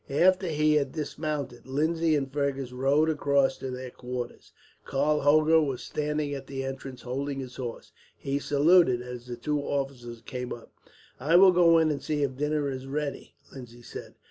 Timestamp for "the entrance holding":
6.47-7.39